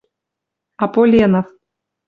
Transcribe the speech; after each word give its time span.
А 0.83 0.87
Поленов: 0.93 1.47